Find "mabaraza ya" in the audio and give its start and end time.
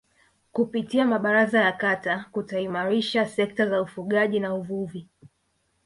1.05-1.71